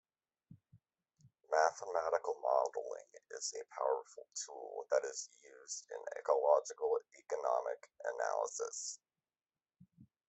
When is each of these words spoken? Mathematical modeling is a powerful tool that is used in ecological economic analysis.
Mathematical 1.51 2.33
modeling 2.41 3.05
is 3.37 3.53
a 3.53 3.63
powerful 3.75 4.25
tool 4.33 4.87
that 4.89 5.05
is 5.05 5.29
used 5.43 5.85
in 5.91 6.01
ecological 6.17 6.97
economic 7.19 7.85
analysis. 8.09 8.97